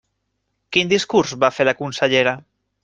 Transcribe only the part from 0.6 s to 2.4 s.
Quin discurs va fer la consellera?